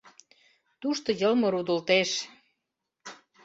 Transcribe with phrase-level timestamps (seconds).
[0.81, 2.09] Тушто йылме рудылтеш.